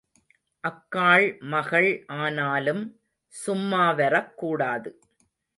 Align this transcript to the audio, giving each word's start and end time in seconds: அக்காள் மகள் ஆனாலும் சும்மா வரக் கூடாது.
அக்காள் 0.63 1.39
மகள் 1.45 1.89
ஆனாலும் 2.07 2.83
சும்மா 3.35 3.91
வரக் 3.91 4.37
கூடாது. 4.37 4.91